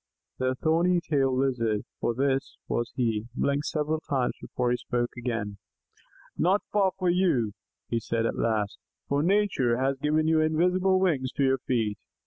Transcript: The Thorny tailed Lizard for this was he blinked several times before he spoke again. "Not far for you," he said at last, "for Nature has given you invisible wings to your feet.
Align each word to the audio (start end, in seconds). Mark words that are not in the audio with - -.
The 0.39 0.55
Thorny 0.55 0.99
tailed 0.99 1.37
Lizard 1.37 1.83
for 1.99 2.15
this 2.15 2.57
was 2.67 2.91
he 2.95 3.27
blinked 3.35 3.67
several 3.67 3.99
times 3.99 4.33
before 4.41 4.71
he 4.71 4.77
spoke 4.77 5.11
again. 5.15 5.59
"Not 6.35 6.63
far 6.71 6.91
for 6.97 7.11
you," 7.11 7.51
he 7.87 7.99
said 7.99 8.25
at 8.25 8.33
last, 8.35 8.79
"for 9.07 9.21
Nature 9.21 9.77
has 9.77 9.99
given 9.99 10.25
you 10.27 10.41
invisible 10.41 10.99
wings 10.99 11.31
to 11.33 11.43
your 11.43 11.59
feet. 11.59 11.99